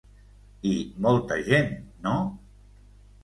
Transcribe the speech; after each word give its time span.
I 0.69 0.71
molta 1.07 1.37
gent, 1.49 1.69
no? 2.07 2.15